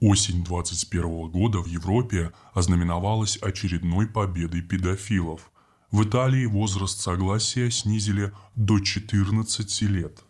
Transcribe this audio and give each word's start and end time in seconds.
Осень 0.00 0.42
21 0.44 1.30
года 1.30 1.60
в 1.60 1.66
Европе 1.66 2.32
ознаменовалась 2.52 3.38
очередной 3.40 4.06
победой 4.06 4.60
педофилов. 4.60 5.50
В 5.90 6.02
Италии 6.02 6.46
возраст 6.46 7.00
согласия 7.00 7.70
снизили 7.70 8.32
до 8.56 8.80
14 8.80 9.82
лет. 9.82 10.24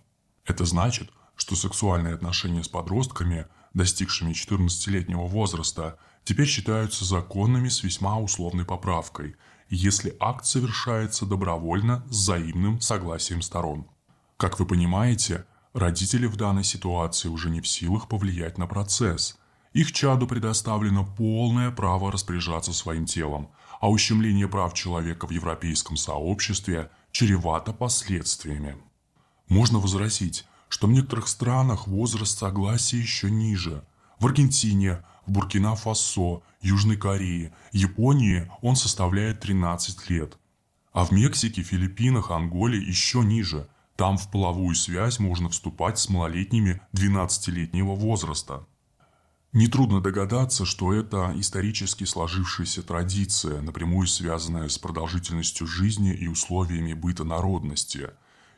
Это 0.44 0.66
значит, 0.66 1.10
что 1.34 1.56
сексуальные 1.56 2.14
отношения 2.14 2.62
с 2.62 2.68
подростками, 2.68 3.46
достигшими 3.72 4.32
14-летнего 4.32 5.26
возраста, 5.26 5.98
теперь 6.24 6.46
считаются 6.46 7.06
законными 7.06 7.68
с 7.68 7.82
весьма 7.82 8.18
условной 8.18 8.66
поправкой, 8.66 9.34
если 9.70 10.14
акт 10.20 10.44
совершается 10.44 11.24
добровольно 11.24 12.04
с 12.10 12.16
взаимным 12.16 12.80
согласием 12.82 13.40
сторон. 13.40 13.86
Как 14.36 14.60
вы 14.60 14.66
понимаете, 14.66 15.46
родители 15.72 16.26
в 16.26 16.36
данной 16.36 16.64
ситуации 16.64 17.28
уже 17.28 17.48
не 17.48 17.62
в 17.62 17.66
силах 17.66 18.08
повлиять 18.08 18.58
на 18.58 18.66
процесс– 18.66 19.38
их 19.74 19.92
чаду 19.92 20.26
предоставлено 20.26 21.04
полное 21.04 21.70
право 21.70 22.10
распоряжаться 22.10 22.72
своим 22.72 23.06
телом, 23.06 23.50
а 23.80 23.90
ущемление 23.90 24.48
прав 24.48 24.72
человека 24.72 25.26
в 25.26 25.30
европейском 25.30 25.96
сообществе 25.96 26.90
чревато 27.10 27.72
последствиями. 27.72 28.76
Можно 29.48 29.80
возразить, 29.80 30.46
что 30.68 30.86
в 30.86 30.92
некоторых 30.92 31.28
странах 31.28 31.86
возраст 31.88 32.38
согласия 32.38 32.98
еще 32.98 33.30
ниже. 33.30 33.84
В 34.20 34.26
Аргентине, 34.26 35.04
в 35.26 35.32
Буркина-Фасо, 35.32 36.42
Южной 36.62 36.96
Корее, 36.96 37.52
Японии 37.72 38.50
он 38.62 38.76
составляет 38.76 39.40
13 39.40 40.08
лет. 40.08 40.38
А 40.92 41.04
в 41.04 41.10
Мексике, 41.10 41.62
Филиппинах, 41.62 42.30
Анголе 42.30 42.78
еще 42.78 43.20
ниже. 43.20 43.68
Там 43.96 44.18
в 44.18 44.30
половую 44.30 44.76
связь 44.76 45.18
можно 45.18 45.48
вступать 45.48 45.98
с 45.98 46.08
малолетними 46.08 46.80
12-летнего 46.92 47.94
возраста. 47.96 48.66
Нетрудно 49.54 50.00
догадаться, 50.00 50.64
что 50.64 50.92
это 50.92 51.32
исторически 51.36 52.02
сложившаяся 52.02 52.82
традиция, 52.82 53.62
напрямую 53.62 54.08
связанная 54.08 54.68
с 54.68 54.78
продолжительностью 54.78 55.68
жизни 55.68 56.12
и 56.12 56.26
условиями 56.26 56.92
быта 56.92 57.22
народности. 57.22 58.10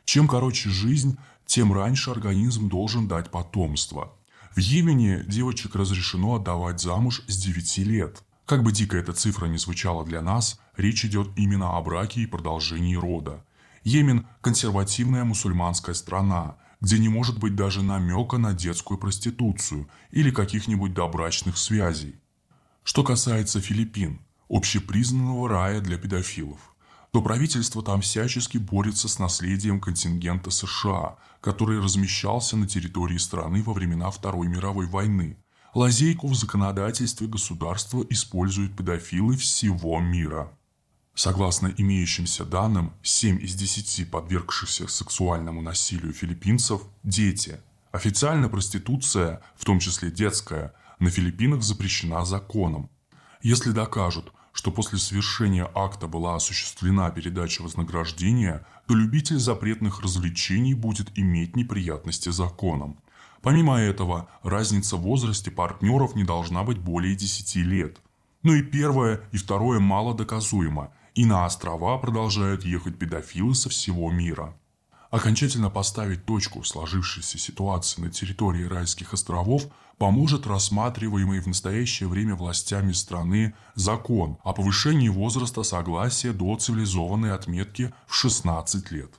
Чем 0.05 0.27
короче 0.27 0.71
жизнь, 0.71 1.19
тем 1.45 1.71
раньше 1.71 2.09
организм 2.09 2.67
должен 2.67 3.07
дать 3.07 3.29
потомство. 3.29 4.11
В 4.55 4.57
Йемене 4.57 5.23
девочек 5.27 5.75
разрешено 5.75 6.37
отдавать 6.37 6.81
замуж 6.81 7.21
с 7.27 7.37
9 7.37 7.77
лет. 7.85 8.23
Как 8.47 8.63
бы 8.63 8.71
дико 8.71 8.97
эта 8.97 9.13
цифра 9.13 9.45
не 9.45 9.59
звучала 9.59 10.03
для 10.03 10.23
нас, 10.23 10.59
речь 10.77 11.05
идет 11.05 11.29
именно 11.35 11.77
о 11.77 11.81
браке 11.83 12.21
и 12.21 12.25
продолжении 12.25 12.95
рода. 12.95 13.45
Йемен– 13.83 14.25
консервативная 14.41 15.25
мусульманская 15.25 15.93
страна– 15.93 16.55
где 16.81 16.99
не 16.99 17.09
может 17.09 17.39
быть 17.39 17.55
даже 17.55 17.81
намека 17.81 18.37
на 18.37 18.53
детскую 18.53 18.97
проституцию 18.97 19.87
или 20.11 20.31
каких-нибудь 20.31 20.93
добрачных 20.93 21.57
связей. 21.57 22.15
Что 22.83 23.03
касается 23.03 23.59
Филиппин, 23.59 24.21
общепризнанного 24.49 25.49
рая 25.49 25.81
для 25.81 25.97
педофилов, 25.97 26.75
то 27.11 27.21
правительство 27.21 27.81
там 27.81 28.01
всячески 28.01 28.57
борется 28.57 29.07
с 29.07 29.19
наследием 29.19 29.79
контингента 29.79 30.51
США, 30.51 31.17
который 31.41 31.79
размещался 31.79 32.57
на 32.57 32.67
территории 32.67 33.17
страны 33.17 33.63
во 33.63 33.73
времена 33.73 34.11
Второй 34.11 34.47
мировой 34.47 34.85
войны. 34.87 35.37
Лазейку 35.73 36.27
в 36.27 36.35
законодательстве 36.35 37.27
государства 37.27 38.05
используют 38.09 38.75
педофилы 38.75 39.35
всего 39.37 39.99
мира. 39.99 40.56
Согласно 41.17 41.73
имеющимся 41.75 42.45
данным, 42.45 42.93
7 43.01 43.41
из 43.41 43.55
10 43.55 44.11
подвергшихся 44.11 44.87
сексуальному 44.87 45.63
насилию 45.63 46.13
филиппинцев– 46.13 46.83
дети. 47.03 47.59
Официально 47.91 48.49
проституция, 48.49 49.41
в 49.55 49.65
том 49.65 49.79
числе 49.79 50.11
детская, 50.11 50.75
на 50.99 51.09
Филиппинах 51.09 51.63
запрещена 51.63 52.23
законом. 52.23 52.91
Если 53.41 53.71
докажут, 53.71 54.31
что 54.53 54.69
после 54.69 54.99
совершения 54.99 55.67
акта 55.73 56.07
была 56.07 56.35
осуществлена 56.35 57.09
передача 57.09 57.63
вознаграждения, 57.63 58.63
то 58.85 58.93
любитель 58.93 59.39
запретных 59.39 60.01
развлечений 60.01 60.75
будет 60.75 61.17
иметь 61.17 61.55
неприятности 61.55 62.29
законом. 62.29 62.99
Помимо 63.41 63.79
этого, 63.79 64.29
разница 64.43 64.97
в 64.97 65.01
возрасте 65.01 65.49
партнеров 65.49 66.13
не 66.13 66.25
должна 66.25 66.63
быть 66.63 66.77
более 66.77 67.15
10 67.15 67.55
лет. 67.55 67.97
Ну 68.43 68.53
и 68.53 68.61
первое 68.61 69.21
и 69.31 69.37
второе 69.37 69.79
мало 69.79 70.13
доказуемо, 70.13 70.91
и 71.17 71.25
на 71.25 71.45
острова 71.45 71.97
продолжают 71.97 72.63
ехать 72.63 72.99
педофилы 72.99 73.55
со 73.55 73.69
всего 73.69 74.11
мира. 74.11 74.55
Окончательно 75.09 75.71
поставить 75.71 76.25
точку 76.25 76.61
в 76.61 76.67
сложившейся 76.67 77.39
ситуации 77.39 78.01
на 78.01 78.11
территории 78.11 78.65
райских 78.65 79.13
островов 79.13 79.63
поможет 79.97 80.45
рассматриваемый 80.45 81.39
в 81.39 81.47
настоящее 81.47 82.07
время 82.07 82.35
властями 82.35 82.91
страны 82.91 83.55
закон 83.73 84.37
о 84.43 84.53
повышении 84.53 85.09
возраста 85.09 85.63
согласия 85.63 86.33
до 86.33 86.55
цивилизованной 86.55 87.33
отметки 87.33 87.91
в 88.05 88.13
16 88.13 88.91
лет. 88.91 89.11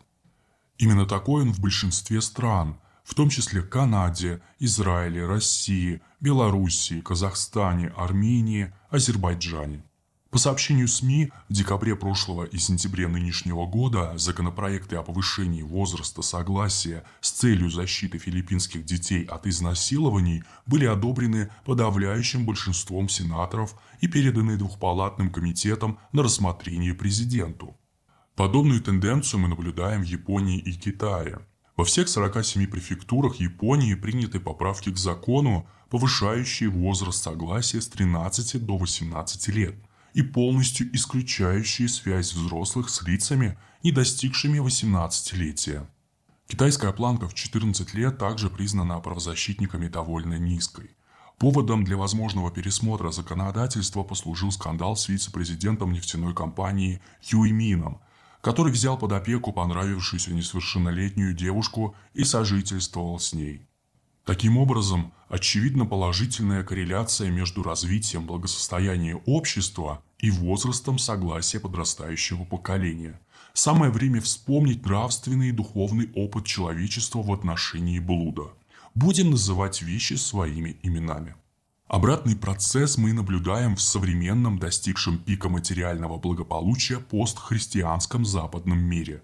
Именно 0.77 1.05
такой 1.05 1.43
он 1.43 1.53
в 1.53 1.59
большинстве 1.59 2.21
стран, 2.21 2.79
в 3.03 3.15
том 3.17 3.29
числе 3.29 3.61
Канаде, 3.61 4.41
Израиле, 4.61 5.27
России, 5.27 6.01
Белоруссии, 6.21 7.01
Казахстане, 7.01 7.89
Армении, 7.97 8.73
Азербайджане. 8.89 9.83
По 10.31 10.37
сообщению 10.37 10.89
СМИ, 10.89 11.33
в 11.49 11.53
декабре 11.55 11.97
прошлого 11.97 12.45
и 12.45 12.59
сентябре 12.59 13.09
нынешнего 13.09 13.65
года 13.65 14.13
законопроекты 14.19 14.97
о 14.97 15.03
повышении 15.03 15.63
возраста 15.63 16.21
согласия 16.21 17.05
с 17.23 17.31
целью 17.31 17.71
защиты 17.71 18.19
филиппинских 18.19 18.85
детей 18.85 19.25
от 19.25 19.47
изнасилований 19.47 20.45
были 20.67 20.85
одобрены 20.85 21.51
подавляющим 21.65 22.45
большинством 22.45 23.09
сенаторов 23.09 23.75
и 24.03 24.07
переданы 24.07 24.59
двухпалатным 24.59 25.31
комитетом 25.31 25.99
на 26.13 26.23
рассмотрение 26.23 26.93
президенту. 26.93 27.75
Подобную 28.37 28.83
тенденцию 28.83 29.41
мы 29.41 29.49
наблюдаем 29.49 30.03
в 30.03 30.07
Японии 30.07 30.59
и 30.59 30.75
Китае. 30.75 31.39
Во 31.75 31.85
всех 31.85 32.07
47 32.07 32.67
префектурах 32.67 33.37
Японии 33.37 33.95
приняты 33.95 34.41
поправки 34.41 34.91
к 34.91 34.99
закону, 34.99 35.67
повышающие 35.89 36.69
возраст 36.69 37.23
согласия 37.23 37.81
с 37.81 37.89
13 37.89 38.63
до 38.63 38.77
18 38.77 39.49
лет– 39.49 39.75
и 40.15 40.23
полностью 40.23 40.95
исключающие 40.95 41.89
связь 41.89 42.33
взрослых 42.33 42.89
с 42.91 43.03
лицами, 43.03 43.59
не 43.83 43.93
достигшими 43.93 44.59
18-летия. 44.59 45.87
Китайская 46.47 46.93
планка 46.93 47.29
в 47.29 47.35
14 47.35 47.95
лет 47.95 48.19
также 48.19 48.49
признана 48.49 48.99
правозащитниками 49.01 49.89
довольно 49.89 50.39
низкой. 50.39 50.97
Поводом 51.39 51.85
для 51.85 51.97
возможного 51.97 52.51
пересмотра 52.51 53.11
законодательства 53.11 54.03
послужил 54.03 54.51
скандал 54.51 54.97
с 54.97 55.09
вице-президентом 55.09 55.93
нефтяной 55.93 56.35
компании 56.35 57.01
Юймином, 57.23 58.01
который 58.41 58.73
взял 58.73 58.99
под 58.99 59.13
опеку 59.13 59.53
понравившуюся 59.53 60.33
несовершеннолетнюю 60.33 61.35
девушку 61.35 61.95
и 62.15 62.25
сожительствовал 62.25 63.21
с 63.21 63.35
ней. 63.35 63.68
Таким 64.29 64.59
образом, 64.59 65.15
очевидна 65.31 65.87
положительная 65.87 66.63
корреляция 66.63 67.31
между 67.31 67.63
развитием 67.63 68.27
благосостояния 68.27 69.17
общества 69.25 70.03
и 70.19 70.31
возрастом 70.31 70.99
согласия 70.99 71.61
подрастающего 71.61 72.45
поколения. 72.45 73.19
Самое 73.55 73.91
время 73.91 74.21
вспомнить 74.21 74.85
нравственный 74.85 75.49
и 75.49 75.53
духовный 75.53 76.11
опыт 76.15 76.45
человечества 76.45 77.23
в 77.23 77.33
отношении 77.33 78.01
блуда. 78.01 78.51
Будем 78.95 79.31
называть 79.31 79.81
вещи 79.81 80.13
своими 80.13 80.77
именами. 80.83 81.35
Обратный 81.87 82.37
процесс 82.37 82.99
мы 82.99 83.15
наблюдаем 83.15 83.77
в 83.77 83.81
современном 83.81 84.59
достигшем 84.59 85.21
пика 85.21 85.49
материального 85.49 86.19
благополучия 86.19 86.99
постхристианском 86.99 88.27
западном 88.27 88.79
мире. 88.79 89.23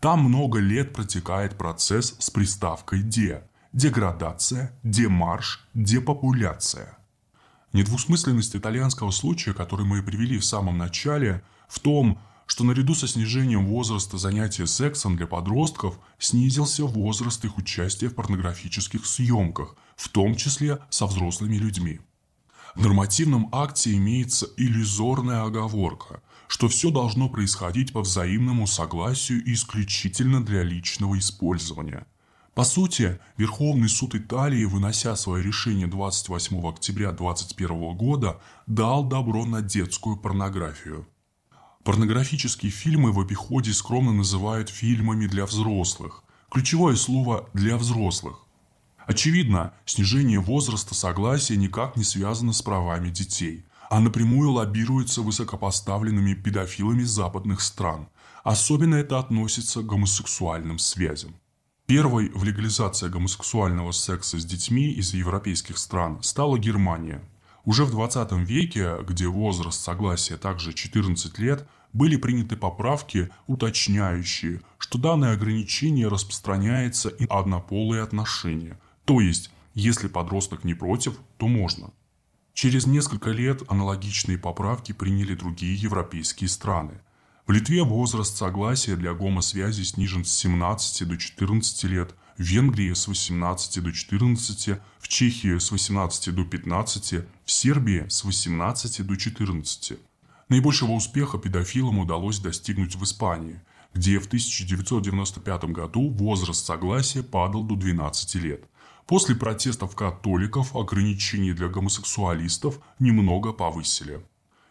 Там 0.00 0.20
много 0.20 0.60
лет 0.60 0.94
протекает 0.94 1.58
процесс 1.58 2.16
с 2.18 2.30
приставкой 2.30 3.02
«де», 3.02 3.42
деградация, 3.76 4.72
демарш, 4.82 5.68
депопуляция. 5.74 6.96
Недвусмысленность 7.74 8.56
итальянского 8.56 9.10
случая, 9.10 9.52
который 9.52 9.84
мы 9.84 10.02
привели 10.02 10.38
в 10.38 10.46
самом 10.46 10.78
начале, 10.78 11.42
в 11.68 11.78
том, 11.80 12.18
что 12.46 12.64
наряду 12.64 12.94
со 12.94 13.06
снижением 13.06 13.66
возраста 13.66 14.16
занятия 14.16 14.66
сексом 14.66 15.18
для 15.18 15.26
подростков 15.26 15.98
снизился 16.18 16.86
возраст 16.86 17.44
их 17.44 17.58
участия 17.58 18.08
в 18.08 18.14
порнографических 18.14 19.04
съемках, 19.04 19.76
в 19.94 20.08
том 20.08 20.36
числе 20.36 20.78
со 20.88 21.04
взрослыми 21.04 21.56
людьми. 21.56 22.00
В 22.74 22.80
нормативном 22.80 23.50
акте 23.52 23.92
имеется 23.92 24.46
иллюзорная 24.56 25.42
оговорка, 25.42 26.22
что 26.48 26.68
все 26.68 26.90
должно 26.90 27.28
происходить 27.28 27.92
по 27.92 28.00
взаимному 28.00 28.66
согласию 28.66 29.44
и 29.44 29.52
исключительно 29.52 30.42
для 30.42 30.62
личного 30.62 31.18
использования– 31.18 32.06
по 32.56 32.64
сути, 32.64 33.20
Верховный 33.36 33.90
суд 33.90 34.14
Италии, 34.14 34.64
вынося 34.64 35.14
свое 35.14 35.44
решение 35.44 35.86
28 35.86 36.66
октября 36.66 37.12
2021 37.12 37.94
года, 37.94 38.40
дал 38.66 39.04
добро 39.04 39.44
на 39.44 39.60
детскую 39.60 40.16
порнографию. 40.16 41.06
Порнографические 41.84 42.72
фильмы 42.72 43.12
в 43.12 43.20
обиходе 43.20 43.74
скромно 43.74 44.14
называют 44.14 44.70
фильмами 44.70 45.26
для 45.26 45.44
взрослых. 45.44 46.24
Ключевое 46.50 46.96
слово 46.96 47.46
«для 47.52 47.76
взрослых». 47.76 48.46
Очевидно, 49.06 49.74
снижение 49.84 50.40
возраста 50.40 50.94
согласия 50.94 51.58
никак 51.58 51.94
не 51.98 52.04
связано 52.04 52.54
с 52.54 52.62
правами 52.62 53.10
детей, 53.10 53.66
а 53.90 54.00
напрямую 54.00 54.52
лоббируется 54.52 55.20
высокопоставленными 55.20 56.32
педофилами 56.32 57.02
западных 57.02 57.60
стран. 57.60 58.08
Особенно 58.44 58.94
это 58.94 59.18
относится 59.18 59.82
к 59.82 59.86
гомосексуальным 59.86 60.78
связям. 60.78 61.34
Первой 61.86 62.30
в 62.30 62.42
легализации 62.42 63.06
гомосексуального 63.06 63.92
секса 63.92 64.40
с 64.40 64.44
детьми 64.44 64.90
из 64.90 65.14
европейских 65.14 65.78
стран 65.78 66.20
стала 66.20 66.58
Германия. 66.58 67.22
Уже 67.64 67.84
в 67.84 67.92
20 67.92 68.32
веке, 68.32 68.96
где 69.06 69.28
возраст 69.28 69.80
согласия 69.80 70.36
также 70.36 70.72
14 70.72 71.38
лет, 71.38 71.64
были 71.92 72.16
приняты 72.16 72.56
поправки, 72.56 73.30
уточняющие, 73.46 74.62
что 74.78 74.98
данное 74.98 75.34
ограничение 75.34 76.08
распространяется 76.08 77.08
и 77.08 77.24
на 77.28 77.38
однополые 77.38 78.02
отношения. 78.02 78.80
То 79.04 79.20
есть, 79.20 79.52
если 79.74 80.08
подросток 80.08 80.64
не 80.64 80.74
против, 80.74 81.16
то 81.36 81.46
можно. 81.46 81.92
Через 82.52 82.86
несколько 82.86 83.30
лет 83.30 83.62
аналогичные 83.68 84.38
поправки 84.38 84.90
приняли 84.90 85.36
другие 85.36 85.76
европейские 85.76 86.48
страны. 86.48 87.00
В 87.46 87.52
Литве 87.52 87.84
возраст 87.84 88.36
согласия 88.36 88.96
для 88.96 89.14
гомосвязи 89.14 89.84
снижен 89.84 90.24
с 90.24 90.32
17 90.32 91.06
до 91.06 91.16
14 91.16 91.84
лет, 91.84 92.12
в 92.36 92.42
Венгрии 92.42 92.92
с 92.92 93.06
18 93.06 93.84
до 93.84 93.92
14, 93.92 94.80
в 94.98 95.06
Чехии 95.06 95.56
с 95.56 95.70
18 95.70 96.34
до 96.34 96.44
15, 96.44 97.24
в 97.44 97.50
Сербии 97.52 98.04
с 98.08 98.24
18 98.24 99.06
до 99.06 99.16
14. 99.16 99.92
Наибольшего 100.48 100.90
успеха 100.90 101.38
педофилам 101.38 102.00
удалось 102.00 102.40
достигнуть 102.40 102.96
в 102.96 103.04
Испании, 103.04 103.60
где 103.94 104.18
в 104.18 104.26
1995 104.26 105.66
году 105.66 106.10
возраст 106.10 106.66
согласия 106.66 107.22
падал 107.22 107.62
до 107.62 107.76
12 107.76 108.34
лет. 108.42 108.64
После 109.06 109.36
протестов 109.36 109.94
католиков 109.94 110.74
ограничения 110.74 111.54
для 111.54 111.68
гомосексуалистов 111.68 112.80
немного 112.98 113.52
повысили. 113.52 114.20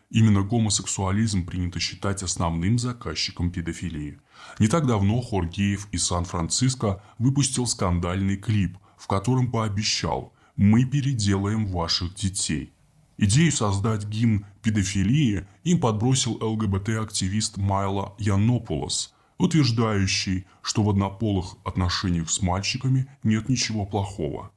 Именно 0.10 0.44
гомосексуализм 0.44 1.46
принято 1.46 1.80
считать 1.80 2.24
основным 2.24 2.78
заказчиком 2.78 3.52
педофилии. 3.52 4.19
Не 4.60 4.68
так 4.68 4.86
давно 4.86 5.22
Хоргеев 5.22 5.88
из 5.92 6.06
Сан-Франциско 6.06 7.04
выпустил 7.18 7.66
скандальный 7.66 8.38
клип, 8.38 8.78
в 8.98 9.07
котором 9.07 9.52
пообещал 9.52 10.34
«Мы 10.56 10.86
переделаем 10.86 11.66
ваших 11.66 12.13
детей». 12.16 12.72
Идею 13.18 13.52
создать 13.52 14.06
гимн 14.06 14.46
педофилии 14.62 15.48
им 15.63 15.80
подбросил 15.80 16.38
ЛГБТ-активист 16.42 17.58
Майло 17.58 18.13
Яннополос, 18.19 19.13
утверждающий, 19.38 20.46
что 20.62 20.84
в 20.84 20.90
однополых 20.90 21.56
отношениях 21.63 22.30
с 22.30 22.42
мальчиками 22.42 23.08
нет 23.24 23.48
ничего 23.48 23.86
плохого. 23.86 24.51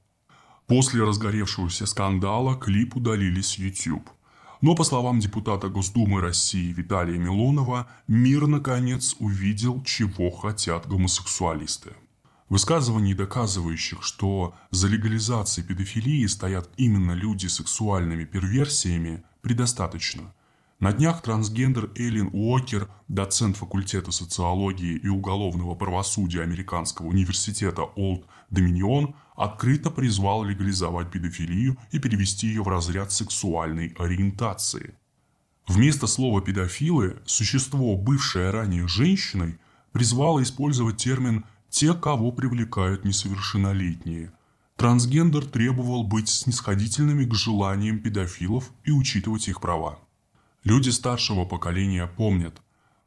После 0.67 1.03
разгоревшегося 1.03 1.87
скандала 1.87 2.57
клип 2.57 2.97
удалили 2.97 3.41
с 3.41 3.55
YouTube. 3.59 4.11
Но, 4.61 4.75
по 4.75 4.85
словам 4.85 5.21
депутата 5.21 5.69
Госдумы 5.69 6.21
России 6.21 6.73
Виталия 6.73 7.19
Милонова, 7.19 7.87
мир 8.09 8.47
наконец 8.47 9.15
увидел, 9.21 9.83
чего 9.85 10.31
хотят 10.31 10.89
гомосексуалисты. 10.89 11.93
Высказываний, 12.49 13.15
доказывающих, 13.15 14.03
что 14.03 14.55
за 14.71 14.89
легализацией 14.89 15.67
педофилии 15.67 16.27
стоят 16.27 16.71
именно 16.77 17.13
люди 17.13 17.47
с 17.47 17.57
сексуальными 17.57 18.25
перверсиями, 18.25 19.23
предостаточно. 19.43 20.33
На 20.81 20.93
днях 20.93 21.23
трансгендер 21.23 21.91
Эллен 21.97 22.31
Уокер, 22.33 22.89
доцент 23.09 23.57
факультета 23.57 24.13
социологии 24.13 24.97
и 24.97 25.09
уголовного 25.09 25.75
правосудия 25.75 26.43
Американского 26.43 27.09
университета 27.09 27.83
Олд 27.83 28.25
Доминион, 28.51 29.17
открыто 29.35 29.91
призвал 29.91 30.45
легализовать 30.45 31.11
педофилию 31.11 31.77
и 31.91 31.99
перевести 31.99 32.47
ее 32.47 32.63
в 32.63 32.69
разряд 32.69 33.11
сексуальной 33.11 33.89
ориентации. 33.99 34.95
Вместо 35.67 36.07
слова 36.07 36.41
«педофилы» 36.43 37.17
существо, 37.27 37.97
бывшее 37.97 38.51
ранее 38.51 38.87
женщиной, 38.87 39.59
призвало 39.91 40.45
использовать 40.45 40.97
термин 40.97 41.45
те, 41.71 41.93
кого 41.93 42.31
привлекают 42.31 43.05
несовершеннолетние. 43.05 44.31
Трансгендер 44.77 45.45
требовал 45.45 46.05
быть 46.05 46.29
снисходительными 46.29 47.25
к 47.25 47.35
желаниям 47.35 47.99
педофилов 47.99 48.71
и 48.85 48.93
учитывать 48.93 49.49
их 49.49 49.61
права. 49.61 49.99
Люди 50.65 50.91
старшего 50.91 51.45
поколения 51.45 52.07
помнят, 52.07 52.61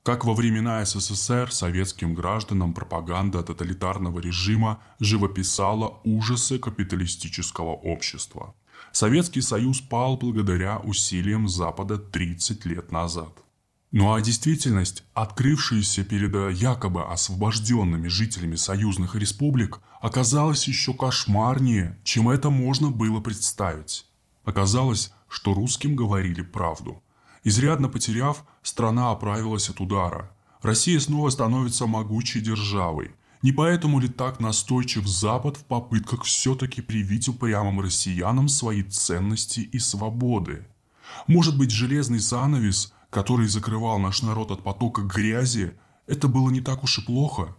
как 0.04 0.26
во 0.26 0.34
времена 0.34 0.84
СССР 0.84 1.52
советским 1.52 2.14
гражданам 2.14 2.74
пропаганда 2.74 3.44
тоталитарного 3.44 4.20
режима 4.20 4.82
живописала 5.00 6.00
ужасы 6.04 6.58
капиталистического 6.60 7.72
общества. 7.74 8.56
Советский 8.92 9.42
Союз 9.42 9.80
пал 9.80 10.18
благодаря 10.18 10.80
усилиям 10.80 11.48
Запада 11.48 11.98
30 11.98 12.66
лет 12.66 12.92
назад– 12.92 13.32
ну 13.92 14.14
а 14.14 14.22
действительность, 14.22 15.04
открывшаяся 15.14 16.06
перед 16.06 16.34
э, 16.34 16.54
якобы 16.54 17.04
освобожденными 17.04 18.08
жителями 18.08 18.56
союзных 18.56 19.16
республик, 19.16 19.82
оказалась 20.00 20.66
еще 20.70 20.94
кошмарнее, 20.94 22.00
чем 22.06 22.30
это 22.30 22.50
можно 22.50 22.90
было 22.90 23.20
представить. 23.20 24.06
Оказалось, 24.46 25.12
что 25.28 25.54
русским 25.54 25.98
говорили 25.98 26.42
правду. 26.42 27.04
Изрядно 27.44 27.90
потеряв, 27.90 28.44
страна 28.64 29.12
оправилась 29.12 29.70
от 29.70 29.80
удара. 29.80 30.32
Россия 30.62 31.00
снова 31.00 31.30
становится 31.30 31.88
могучей 31.88 32.42
державой. 32.42 33.12
Не 33.42 33.52
поэтому 33.52 34.00
ли 34.00 34.08
так 34.08 34.40
настойчив 34.40 35.08
Запад 35.08 35.58
в 35.58 35.64
попытках 35.66 36.24
все-таки 36.24 36.82
привить 36.82 37.28
упрямым 37.28 37.82
россиянам 37.82 38.50
свои 38.50 38.84
ценности 38.84 39.62
и 39.62 39.80
свободы? 39.80 40.68
Может 41.28 41.58
быть, 41.58 41.72
железный 41.72 42.20
занавес– 42.20 42.94
который 43.12 43.48
закрывал 43.48 44.00
наш 44.00 44.24
народ 44.24 44.52
от 44.52 44.64
потока 44.64 45.02
грязи, 45.02 45.74
это 46.08 46.28
было 46.28 46.50
не 46.50 46.62
так 46.62 46.84
уж 46.84 46.98
и 46.98 47.02
плохо. 47.02 47.56